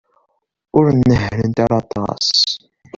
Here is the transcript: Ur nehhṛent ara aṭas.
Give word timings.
Ur 0.77 0.85
nehhṛent 0.93 1.57
ara 1.63 1.75
aṭas. 1.81 2.27